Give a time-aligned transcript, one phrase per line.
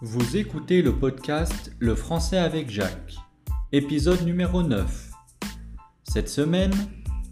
[0.00, 3.16] Vous écoutez le podcast Le français avec Jacques,
[3.72, 5.10] épisode numéro 9.
[6.04, 6.72] Cette semaine,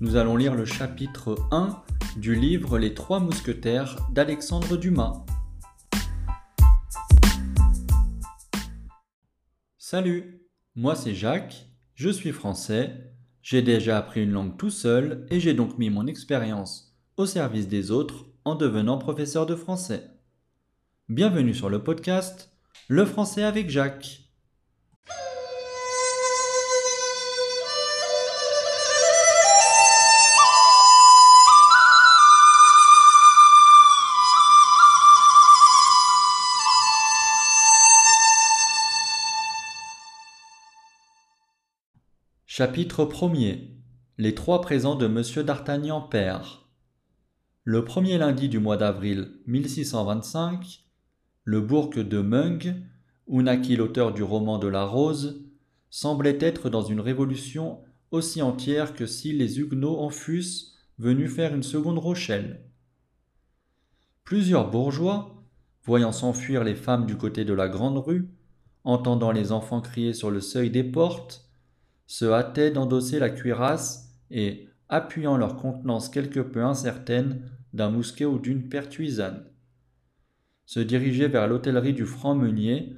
[0.00, 1.80] nous allons lire le chapitre 1
[2.16, 5.24] du livre Les Trois Mousquetaires d'Alexandre Dumas.
[9.78, 10.42] Salut,
[10.74, 13.12] moi c'est Jacques, je suis français,
[13.42, 17.69] j'ai déjà appris une langue tout seul et j'ai donc mis mon expérience au service
[17.69, 20.11] des autres en devenant professeur de français.
[21.09, 22.55] Bienvenue sur le podcast
[22.89, 24.21] le français avec Jacques.
[42.47, 43.73] Chapitre 1er
[44.17, 46.69] Les trois présents de Monsieur d'Artagnan père.
[47.65, 50.86] Le premier lundi du mois d'avril 1625,
[51.47, 52.75] le bourg de Meung,
[53.28, 55.44] où naquit l'auteur du roman de la Rose,
[55.91, 57.78] semblait être dans une révolution
[58.11, 62.62] aussi entière que si les Huguenots en fussent venus faire une seconde Rochelle.
[64.25, 65.41] Plusieurs bourgeois,
[65.84, 68.28] voyant s'enfuir les femmes du côté de la grande rue,
[68.83, 71.48] entendant les enfants crier sur le seuil des portes,
[72.08, 78.41] se hâtaient d'endosser la cuirasse et, appuyant leur contenance quelque peu incertaine d'un mousquet ou
[78.41, 79.44] d'une pertuisane
[80.67, 82.97] se dirigeait vers l'hôtellerie du Franc-Meunier,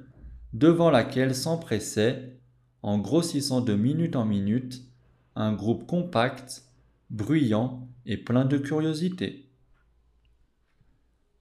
[0.53, 2.39] devant laquelle s'empressait,
[2.81, 4.83] en grossissant de minute en minute,
[5.35, 6.63] un groupe compact,
[7.09, 9.49] bruyant et plein de curiosité.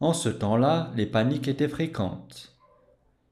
[0.00, 2.56] En ce temps-là, les paniques étaient fréquentes,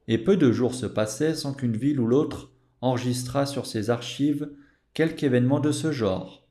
[0.09, 4.51] et peu de jours se passaient sans qu'une ville ou l'autre enregistrât sur ses archives
[4.95, 6.47] quelque événement de ce genre.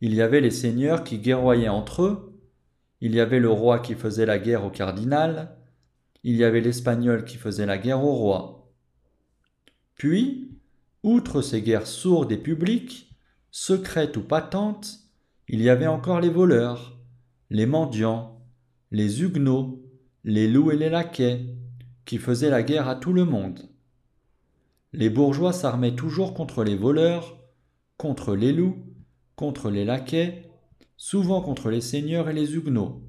[0.00, 2.27] Il y avait les seigneurs qui guerroyaient entre eux,
[3.00, 5.56] il y avait le roi qui faisait la guerre au cardinal,
[6.24, 8.72] il y avait l'espagnol qui faisait la guerre au roi.
[9.94, 10.50] Puis,
[11.02, 13.14] outre ces guerres sourdes et publiques,
[13.50, 15.00] secrètes ou patentes,
[15.48, 16.98] il y avait encore les voleurs,
[17.50, 18.40] les mendiants,
[18.90, 19.82] les huguenots,
[20.24, 21.46] les loups et les laquais,
[22.04, 23.68] qui faisaient la guerre à tout le monde.
[24.92, 27.38] Les bourgeois s'armaient toujours contre les voleurs,
[27.96, 28.84] contre les loups,
[29.36, 30.47] contre les laquais,
[30.98, 33.02] souvent contre les seigneurs et les huguenots,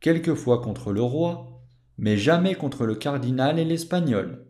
[0.00, 1.60] quelquefois contre le roi,
[1.98, 4.46] mais jamais contre le cardinal et l'espagnol.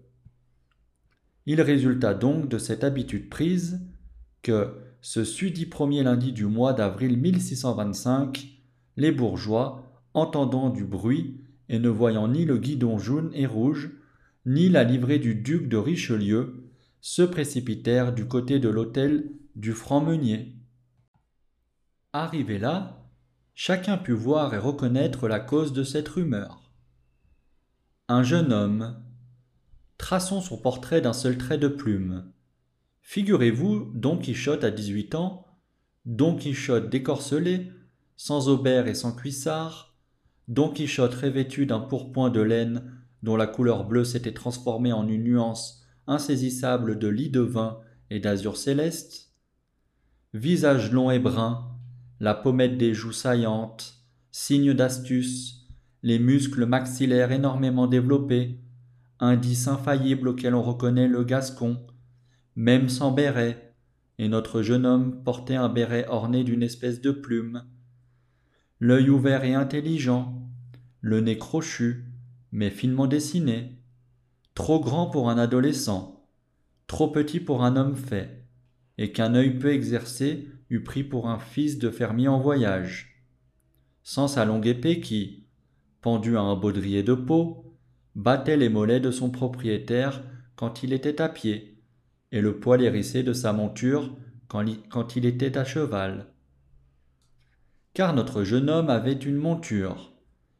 [1.47, 3.81] Il résulta donc de cette habitude prise
[4.43, 8.49] que, ce sudit premier lundi du mois d'avril 1625,
[8.97, 13.91] les bourgeois, entendant du bruit et ne voyant ni le guidon jaune et rouge,
[14.45, 16.69] ni la livrée du duc de Richelieu,
[17.01, 20.58] se précipitèrent du côté de l'hôtel du Franc-Meunier.
[22.21, 23.07] Arrivé là,
[23.55, 26.73] chacun put voir et reconnaître la cause de cette rumeur.
[28.09, 29.01] Un jeune homme.
[29.99, 32.33] Traçons son portrait d'un seul trait de plume.
[33.03, 35.47] Figurez-vous Don Quichotte à dix-huit ans,
[36.07, 37.71] Don Quichotte décorcelé,
[38.17, 39.95] sans aubert et sans cuissard,
[40.49, 45.23] Don Quichotte revêtu d'un pourpoint de laine dont la couleur bleue s'était transformée en une
[45.23, 47.79] nuance insaisissable de lit de vin
[48.11, 49.35] et d'azur céleste,
[50.35, 51.78] visage long et brun,
[52.21, 55.69] la pommette des joues saillantes, signe d'astuce,
[56.03, 58.59] les muscles maxillaires énormément développés,
[59.21, 61.81] indice infaillible auquel on reconnaît le gascon,
[62.57, 63.75] même sans béret,
[64.19, 67.65] et notre jeune homme portait un béret orné d'une espèce de plume.
[68.81, 70.49] L'œil ouvert et intelligent,
[71.01, 72.05] le nez crochu,
[72.51, 73.81] mais finement dessiné,
[74.55, 76.27] trop grand pour un adolescent,
[76.89, 78.45] trop petit pour un homme fait,
[78.99, 83.25] et qu'un œil peu exercé pris pour un fils de fermier en voyage.
[84.03, 85.47] Sans sa longue épée qui,
[86.03, 87.75] pendue à un baudrier de peau,
[88.15, 90.23] battait les mollets de son propriétaire
[90.57, 91.83] quand il était à pied,
[92.33, 94.15] et le poil hérissé de sa monture
[94.49, 96.27] quand il était à cheval.
[97.95, 100.13] Car notre jeune homme avait une monture,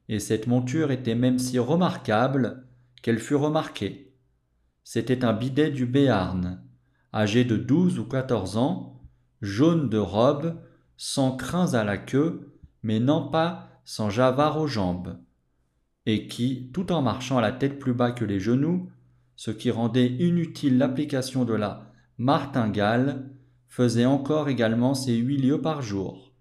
[0.09, 2.67] et cette monture était même si remarquable
[3.03, 4.15] qu'elle fut remarquée.
[4.85, 6.63] C'était un bidet du Béarn,
[7.13, 8.98] âgé de douze ou quatorze ans,
[9.43, 10.57] jaune de robe,
[10.97, 12.53] sans crins à la queue,
[12.83, 15.19] mais non pas sans javard aux jambes,
[16.07, 18.91] et qui, tout en marchant la tête plus bas que les genoux,
[19.37, 23.31] ce qui rendait inutile l'application de la martingale,
[23.69, 26.35] faisait encore également ses huit lieues par jour.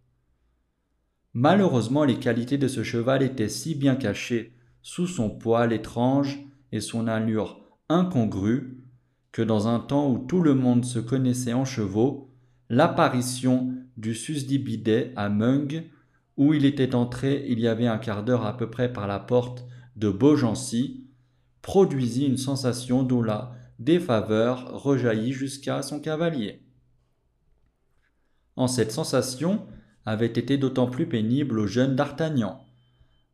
[1.34, 6.40] Malheureusement, les qualités de ce cheval étaient si bien cachées sous son poil étrange
[6.72, 8.84] et son allure incongrue,
[9.32, 12.27] que dans un temps où tout le monde se connaissait en chevaux,
[12.70, 15.84] l'apparition du susdit bidet à Meung,
[16.36, 19.20] où il était entré il y avait un quart d'heure à peu près par la
[19.20, 19.66] porte
[19.96, 21.08] de Beaugency,
[21.62, 26.62] produisit une sensation dont la défaveur rejaillit jusqu'à son cavalier.
[28.56, 29.68] En cette sensation
[30.06, 32.66] avait été d'autant plus pénible au jeune d'Artagnan.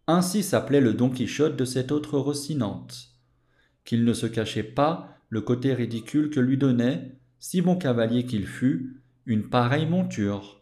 [0.07, 3.09] Ainsi s'appelait le Don Quichotte de cette autre Rossinante,
[3.85, 8.47] qu'il ne se cachait pas le côté ridicule que lui donnait, si bon cavalier qu'il
[8.47, 10.61] fût, une pareille monture.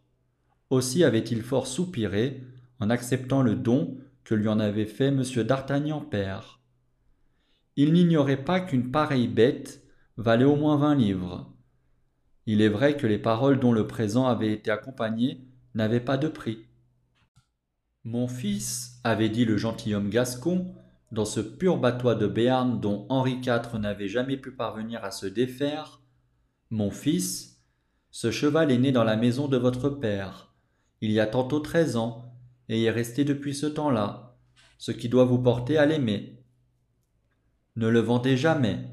[0.69, 2.41] Aussi avait-il fort soupiré
[2.79, 5.23] en acceptant le don que lui en avait fait M.
[5.43, 6.59] d'Artagnan père.
[7.75, 9.83] Il n'ignorait pas qu'une pareille bête
[10.17, 11.51] valait au moins vingt livres.
[12.45, 16.27] Il est vrai que les paroles dont le présent avait été accompagné n'avaient pas de
[16.27, 16.65] prix.
[18.03, 20.73] Mon fils, avait dit le gentilhomme gascon,
[21.11, 25.25] dans ce pur batois de Béarn dont Henri IV n'avait jamais pu parvenir à se
[25.25, 26.01] défaire,
[26.69, 27.50] Mon fils,
[28.11, 30.53] ce cheval est né dans la maison de votre père,
[30.99, 32.35] il y a tantôt treize ans,
[32.69, 34.37] et y est resté depuis ce temps-là,
[34.77, 36.43] ce qui doit vous porter à l'aimer.
[37.75, 38.85] Ne le vendez jamais,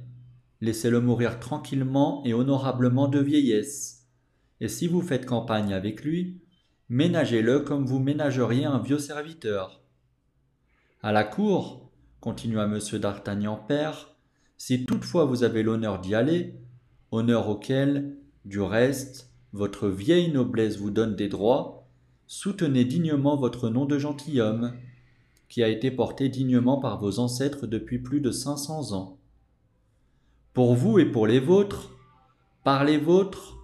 [0.61, 4.06] laissez-le mourir tranquillement et honorablement de vieillesse,
[4.61, 6.41] et si vous faites campagne avec lui,
[6.88, 9.82] ménagez-le comme vous ménageriez un vieux serviteur.
[11.03, 12.79] À la cour, continua M.
[12.99, 14.17] d'Artagnan père,
[14.56, 16.55] si toutefois vous avez l'honneur d'y aller,
[17.11, 18.17] honneur auquel,
[18.49, 21.87] du reste, votre vieille noblesse vous donne des droits,
[22.27, 24.73] soutenez dignement votre nom de gentilhomme,
[25.50, 29.19] qui a été porté dignement par vos ancêtres depuis plus de cinq cents ans.
[30.55, 31.91] Pour vous et pour les vôtres,
[32.65, 33.59] par les vôtres,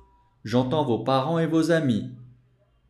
[0.44, 2.10] j'entends vos parents et vos amis.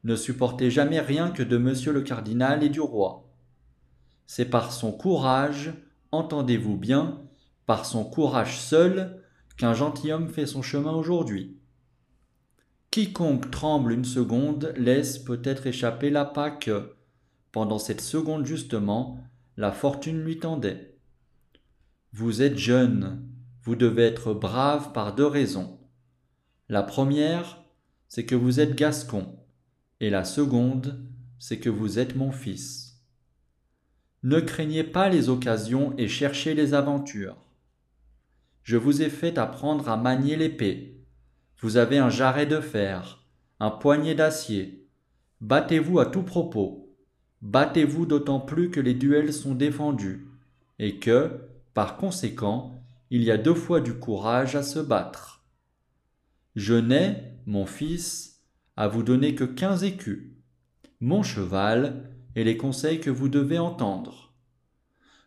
[0.02, 3.28] Ne supportez jamais rien que de monsieur le cardinal et du roi.
[4.26, 5.74] C'est par son courage,
[6.10, 7.22] entendez-vous bien,
[7.66, 9.22] par son courage seul,
[9.56, 11.56] qu'un gentilhomme fait son chemin aujourd'hui.
[12.94, 16.94] Quiconque tremble une seconde laisse peut-être échapper l'appât que,
[17.50, 19.18] pendant cette seconde justement,
[19.56, 20.96] la fortune lui tendait.
[22.12, 23.28] Vous êtes jeune,
[23.64, 25.80] vous devez être brave par deux raisons.
[26.68, 27.64] La première,
[28.06, 29.40] c'est que vous êtes gascon,
[29.98, 31.04] et la seconde,
[31.40, 33.00] c'est que vous êtes mon fils.
[34.22, 37.44] Ne craignez pas les occasions et cherchez les aventures.
[38.62, 40.93] Je vous ai fait apprendre à manier l'épée.
[41.60, 43.24] Vous avez un jarret de fer,
[43.60, 44.86] un poignet d'acier.
[45.40, 46.94] Battez-vous à tout propos.
[47.42, 50.26] Battez-vous d'autant plus que les duels sont défendus,
[50.78, 51.40] et que,
[51.74, 55.44] par conséquent, il y a deux fois du courage à se battre.
[56.56, 57.16] Je n'ai,
[57.46, 58.42] mon fils,
[58.76, 60.32] à vous donner que quinze écus.
[61.00, 64.32] Mon cheval, et les conseils que vous devez entendre.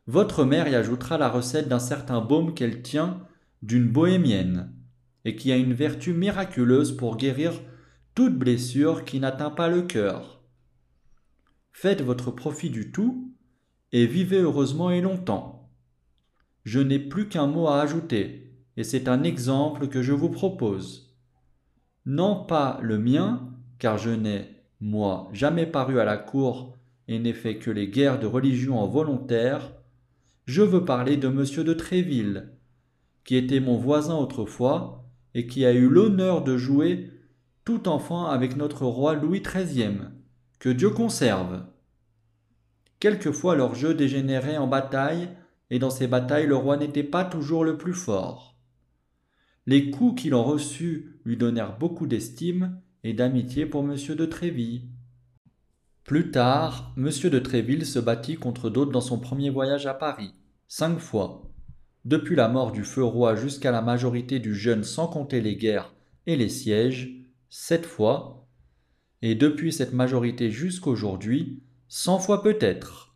[0.08, 3.22] Votre mère y ajoutera la recette d'un certain baume qu'elle tient
[3.62, 4.74] d'une bohémienne,
[5.28, 7.52] et qui a une vertu miraculeuse pour guérir
[8.16, 10.42] toute blessure qui n'atteint pas le cœur.
[11.74, 13.36] Faites votre profit du tout,
[13.92, 15.70] et vivez heureusement et longtemps.
[16.64, 21.14] Je n'ai plus qu'un mot à ajouter, et c'est un exemple que je vous propose.
[22.06, 26.78] Non pas le mien, car je n'ai, moi, jamais paru à la cour
[27.10, 29.74] et n'ai fait que les guerres de religion en volontaire,
[30.46, 31.66] je veux parler de M.
[31.66, 32.54] de Tréville,
[33.26, 35.04] qui était mon voisin autrefois
[35.38, 37.12] et qui a eu l'honneur de jouer
[37.64, 40.00] tout enfant avec notre roi Louis XIII,
[40.58, 41.64] que Dieu conserve.
[43.00, 45.30] Quelquefois leur jeu dégénérait en bataille,
[45.70, 48.58] et dans ces batailles le roi n'était pas toujours le plus fort.
[49.68, 53.96] Les coups qu'il en reçut lui donnèrent beaucoup d'estime et d'amitié pour M.
[53.96, 54.90] de Tréville.
[56.04, 57.12] Plus tard, M.
[57.30, 60.34] de Tréville se battit contre d'autres dans son premier voyage à Paris,
[60.68, 61.48] cinq fois.
[62.08, 65.94] Depuis la mort du feu roi jusqu'à la majorité du jeune sans compter les guerres
[66.26, 67.12] et les sièges,
[67.50, 68.48] sept fois.
[69.22, 73.14] Et depuis cette majorité jusqu'aujourd'hui, cent fois peut-être.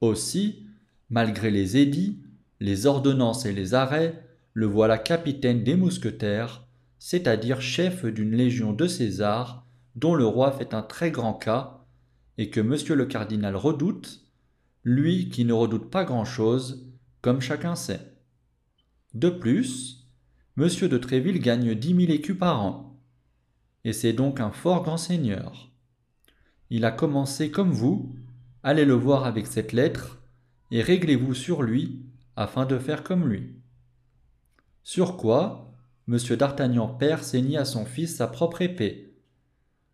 [0.00, 0.64] Aussi,
[1.10, 2.22] malgré les édits,
[2.58, 6.66] les ordonnances et les arrêts, le voilà capitaine des mousquetaires,
[6.98, 11.84] c'est-à-dire chef d'une légion de César, dont le roi fait un très grand cas,
[12.38, 14.22] et que monsieur le cardinal redoute,
[14.84, 16.89] lui qui ne redoute pas grand-chose,
[17.22, 18.14] comme chacun sait.
[19.14, 20.08] De plus,
[20.56, 23.00] monsieur de Tréville gagne dix mille écus par an,
[23.84, 25.70] et c'est donc un fort grand seigneur.
[26.70, 28.14] Il a commencé comme vous,
[28.62, 30.20] allez le voir avec cette lettre,
[30.70, 32.04] et réglez-vous sur lui,
[32.36, 33.56] afin de faire comme lui.
[34.84, 35.72] Sur quoi,
[36.06, 39.14] monsieur d'Artagnan père saignit à son fils sa propre épée,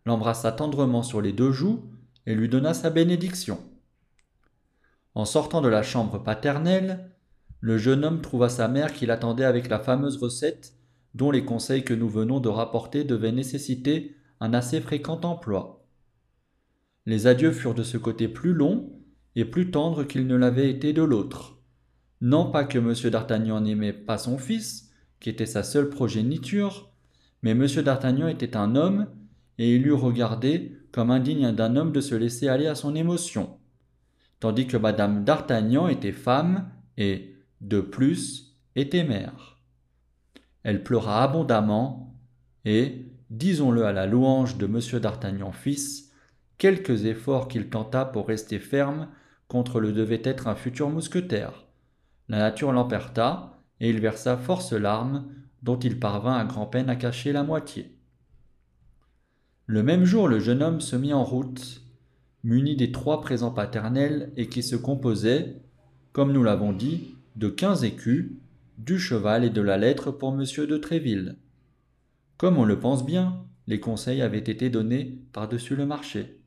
[0.05, 1.83] l'embrassa tendrement sur les deux joues,
[2.25, 3.59] et lui donna sa bénédiction.
[5.15, 7.11] En sortant de la chambre paternelle,
[7.59, 10.73] le jeune homme trouva sa mère qui l'attendait avec la fameuse recette
[11.15, 15.85] dont les conseils que nous venons de rapporter devaient nécessiter un assez fréquent emploi.
[17.05, 18.91] Les adieux furent de ce côté plus longs
[19.35, 21.57] et plus tendres qu'ils ne l'avaient été de l'autre.
[22.21, 22.93] Non pas que M.
[23.09, 26.91] d'Artagnan n'aimait pas son fils, qui était sa seule progéniture,
[27.41, 27.65] mais M.
[27.83, 29.07] d'Artagnan était un homme,
[29.57, 33.57] et il eût regardé comme indigne d'un homme de se laisser aller à son émotion,
[34.39, 39.57] tandis que Madame d'Artagnan était femme et, de plus, était mère.
[40.63, 42.15] Elle pleura abondamment,
[42.65, 44.99] et, disons-le à la louange de M.
[44.99, 46.11] d'Artagnan fils,
[46.57, 49.07] quelques efforts qu'il tenta pour rester ferme
[49.47, 51.65] contre le devait être un futur mousquetaire.
[52.29, 55.27] La nature l'emperta, et il versa force larmes,
[55.63, 57.95] dont il parvint à grand-peine à cacher la moitié.
[59.65, 61.81] Le même jour, le jeune homme se mit en route,
[62.43, 65.61] muni des trois présents paternels et qui se composaient,
[66.13, 68.31] comme nous l'avons dit, de quinze écus,
[68.79, 71.37] du cheval et de la lettre pour monsieur de Tréville.
[72.37, 76.41] Comme on le pense bien, les conseils avaient été donnés par-dessus le marché.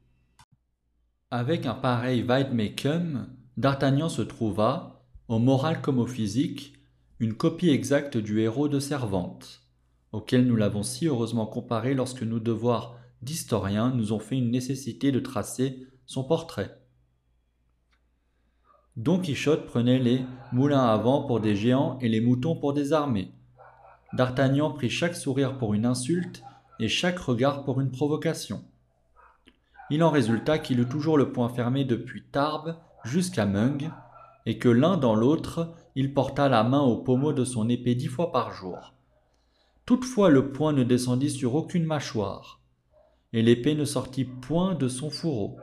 [1.30, 6.74] Avec un pareil Weidmecum, D'Artagnan se trouva, au moral comme au physique,
[7.20, 9.62] une copie exacte du héros de Servante,
[10.10, 15.12] auquel nous l'avons si heureusement comparé lorsque nos devoirs d'historiens nous ont fait une nécessité
[15.12, 16.79] de tracer son portrait.
[19.00, 22.92] Don Quichotte prenait les moulins à vent pour des géants et les moutons pour des
[22.92, 23.32] armées.
[24.12, 26.42] D'Artagnan prit chaque sourire pour une insulte
[26.78, 28.62] et chaque regard pour une provocation.
[29.88, 33.90] Il en résulta qu'il eut toujours le poing fermé depuis Tarbes jusqu'à Meung,
[34.44, 38.08] et que l'un dans l'autre, il porta la main au pommeau de son épée dix
[38.08, 38.92] fois par jour.
[39.86, 42.60] Toutefois le poing ne descendit sur aucune mâchoire,
[43.32, 45.56] et l'épée ne sortit point de son fourreau.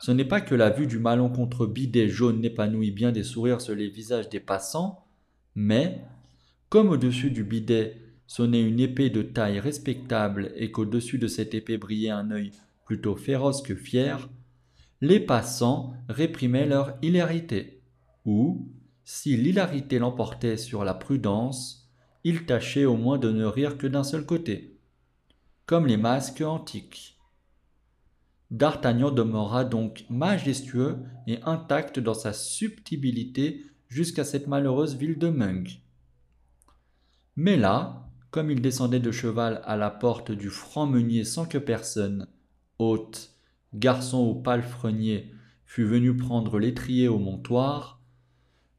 [0.00, 3.74] Ce n'est pas que la vue du contre bidet jaune n'épanouit bien des sourires sur
[3.74, 5.04] les visages des passants,
[5.54, 6.02] mais,
[6.70, 11.76] comme au-dessus du bidet sonnait une épée de taille respectable et qu'au-dessus de cette épée
[11.76, 12.50] brillait un œil
[12.86, 14.30] plutôt féroce que fier,
[15.02, 17.82] les passants réprimaient leur hilarité,
[18.24, 18.68] ou,
[19.04, 21.90] si l'hilarité l'emportait sur la prudence,
[22.24, 24.78] ils tâchaient au moins de ne rire que d'un seul côté,
[25.66, 27.19] comme les masques antiques.
[28.50, 35.68] D'Artagnan demeura donc majestueux et intact dans sa subtilité jusqu'à cette malheureuse ville de Meung.
[37.36, 41.58] Mais là, comme il descendait de cheval à la porte du franc meunier sans que
[41.58, 42.26] personne,
[42.78, 43.34] hôte,
[43.74, 45.32] garçon au palefrenier,
[45.64, 48.00] fut venu prendre l'étrier au montoir,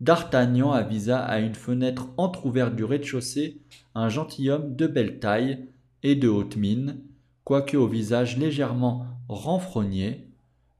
[0.01, 3.62] D'Artagnan avisa à une fenêtre entr'ouverte du rez-de-chaussée
[3.94, 5.68] un gentilhomme de belle taille
[6.01, 7.01] et de haute mine,
[7.43, 10.31] quoique au visage légèrement renfrogné,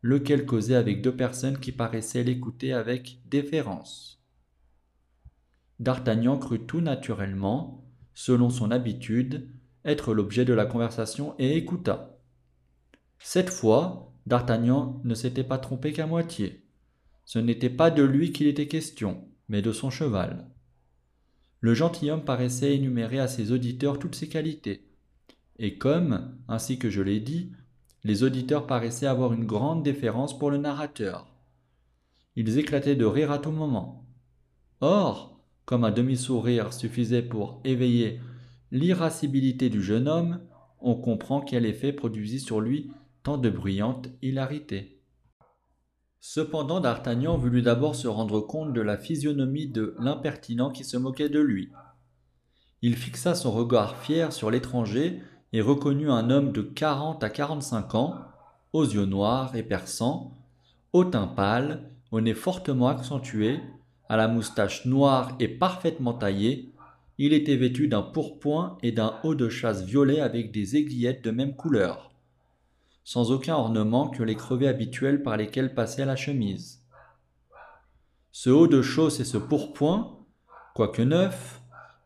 [0.02, 4.24] lequel causait avec deux personnes qui paraissaient l'écouter avec déférence.
[5.80, 9.50] D'Artagnan crut tout naturellement, selon son habitude,
[9.86, 12.20] être l'objet de la conversation et écouta.
[13.20, 16.64] Cette fois, D'Artagnan ne s'était pas trompé qu'à moitié.
[17.26, 20.48] Ce n'était pas de lui qu'il était question, mais de son cheval.
[21.60, 24.91] Le gentilhomme paraissait énumérer à ses auditeurs toutes ses qualités.
[25.64, 27.52] Et comme, ainsi que je l'ai dit,
[28.04, 31.28] les auditeurs paraissaient avoir une grande déférence pour le narrateur.
[32.36, 34.08] Ils éclataient de rire à tout moment.
[34.80, 38.20] Or, comme un demi-sourire suffisait pour éveiller
[38.72, 40.42] l'irascibilité du jeune homme,
[40.80, 42.90] on comprend quel effet produisit sur lui
[43.22, 45.00] tant de bruyante hilarité.
[46.22, 51.30] Cependant d'Artagnan voulut d'abord se rendre compte de la physionomie de l'impertinent qui se moquait
[51.30, 51.70] de lui.
[52.82, 55.22] Il fixa son regard fier sur l'étranger
[55.54, 58.16] et reconnut un homme de quarante à quarante-cinq ans,
[58.74, 60.38] aux yeux noirs et perçants,
[60.94, 63.60] au teint pâle, au nez fortement accentué,
[64.10, 66.74] à la moustache noire et parfaitement taillée,
[67.18, 71.32] il était vêtu d'un pourpoint et d'un haut de chasse violet avec des aiguillettes de
[71.32, 72.12] même couleur
[73.04, 76.82] sans aucun ornement que les crevés habituels par lesquels passait la chemise.
[78.32, 80.20] Ce haut de chausse et ce pourpoint,
[80.74, 81.61] quoique neuf,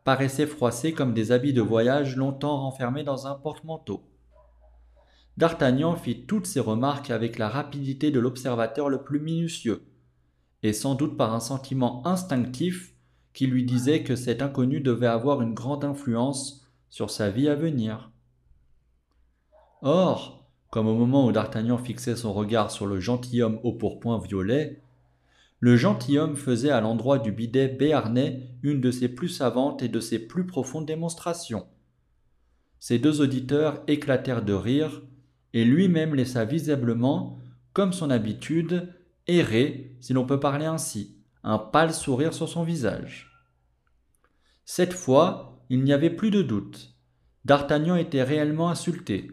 [0.05, 4.03] paraissaient froissés comme des habits de voyage longtemps renfermés dans un porte-manteau.
[5.35, 9.83] D'Artagnan fit toutes ces remarques avec la rapidité de l'observateur le plus minutieux,
[10.63, 12.93] et sans doute par un sentiment instinctif
[13.33, 17.55] qui lui disait que cet inconnu devait avoir une grande influence sur sa vie à
[17.55, 18.11] venir.
[19.81, 24.81] Or, comme au moment où D'Artagnan fixait son regard sur le gentilhomme au pourpoint violet,
[25.59, 29.99] le gentilhomme faisait à l'endroit du bidet béarnais une de ses plus savantes et de
[29.99, 31.65] ses plus profondes démonstrations.
[32.79, 35.01] Ses deux auditeurs éclatèrent de rire,
[35.53, 37.39] et lui-même laissa visiblement,
[37.73, 38.93] comme son habitude,
[39.27, 43.31] errer, si l'on peut parler ainsi, un pâle sourire sur son visage.
[44.65, 46.95] Cette fois, il n'y avait plus de doute.
[47.45, 49.31] D'Artagnan était réellement insulté.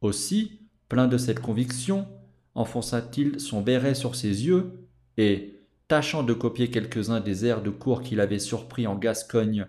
[0.00, 2.06] Aussi, plein de cette conviction,
[2.54, 4.81] enfonça-t-il son béret sur ses yeux,
[5.16, 9.66] et, tâchant de copier quelques-uns des airs de cour qu'il avait surpris en Gascogne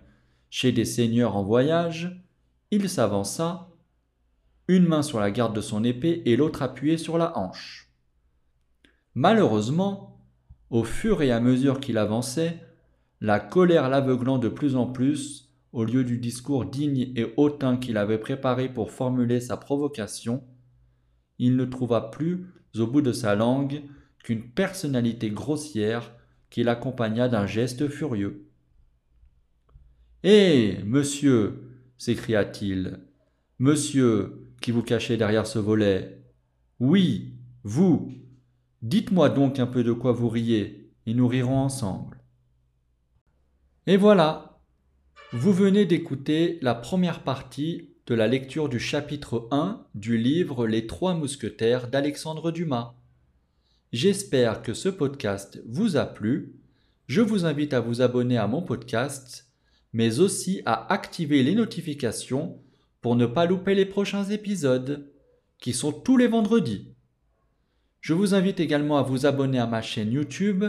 [0.50, 2.24] chez des seigneurs en voyage,
[2.70, 3.70] il s'avança,
[4.68, 7.90] une main sur la garde de son épée et l'autre appuyée sur la hanche.
[9.14, 10.24] Malheureusement,
[10.70, 12.58] au fur et à mesure qu'il avançait,
[13.20, 17.96] la colère l'aveuglant de plus en plus, au lieu du discours digne et hautain qu'il
[17.96, 20.42] avait préparé pour formuler sa provocation,
[21.38, 22.46] il ne trouva plus,
[22.78, 23.82] au bout de sa langue,
[24.24, 26.12] qu'une personnalité grossière
[26.50, 28.48] qui l'accompagna d'un geste furieux.
[30.24, 30.78] Eh.
[30.84, 31.70] Monsieur.
[31.98, 32.98] s'écria-t-il.
[33.60, 36.22] Monsieur, qui vous cachez derrière ce volet.
[36.80, 38.12] Oui, vous.
[38.82, 42.18] Dites-moi donc un peu de quoi vous riez, et nous rirons ensemble.
[43.86, 44.58] Et voilà.
[45.32, 50.86] Vous venez d'écouter la première partie de la lecture du chapitre 1 du livre Les
[50.86, 52.94] Trois Mousquetaires d'Alexandre Dumas.
[53.94, 56.56] J'espère que ce podcast vous a plu.
[57.06, 59.48] Je vous invite à vous abonner à mon podcast,
[59.92, 62.60] mais aussi à activer les notifications
[63.00, 65.08] pour ne pas louper les prochains épisodes,
[65.60, 66.88] qui sont tous les vendredis.
[68.00, 70.64] Je vous invite également à vous abonner à ma chaîne YouTube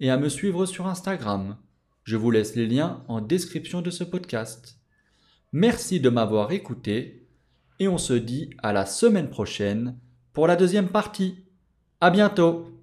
[0.00, 1.58] et à me suivre sur Instagram.
[2.04, 4.78] Je vous laisse les liens en description de ce podcast.
[5.52, 7.28] Merci de m'avoir écouté
[7.78, 9.98] et on se dit à la semaine prochaine
[10.32, 11.44] pour la deuxième partie.
[12.04, 12.73] À bientôt!